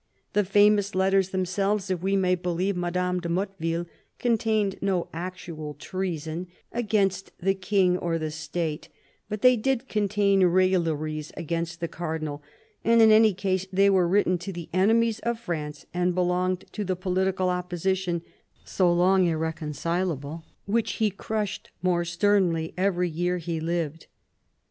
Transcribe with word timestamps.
The 0.33 0.43
famous 0.43 0.95
letters 0.95 1.29
themselves, 1.29 1.91
if 1.91 2.01
we 2.01 2.15
may 2.15 2.33
believe 2.33 2.75
Madame 2.75 3.19
de 3.19 3.29
Motteville, 3.29 3.85
contained 4.17 4.79
no 4.81 5.07
actual 5.13 5.75
treason 5.75 6.47
against 6.71 7.31
the 7.39 7.53
King 7.53 7.99
or 7.99 8.17
the 8.17 8.31
State; 8.31 8.89
but 9.29 9.43
they 9.43 9.55
did 9.55 9.87
contain" 9.87 10.43
railleries" 10.47 11.31
against 11.37 11.81
the 11.81 11.87
Cardinal, 11.87 12.41
and 12.83 12.99
in 12.99 13.11
any 13.11 13.35
case 13.35 13.67
they 13.71 13.91
were 13.91 14.07
written 14.07 14.39
to 14.39 14.51
the 14.51 14.69
enemies 14.73 15.19
of 15.19 15.37
France, 15.39 15.85
and 15.93 16.15
belonged 16.15 16.65
to 16.71 16.83
the 16.83 16.95
political 16.95 17.49
opposition 17.49 18.23
so 18.65 18.91
long 18.91 19.27
irreconcilable, 19.27 20.43
which 20.65 20.93
he 20.93 21.11
crushed 21.11 21.69
more 21.83 22.03
sternly 22.05 22.73
every 22.75 23.07
year 23.07 23.37
he 23.37 23.59
lived. 23.59 24.07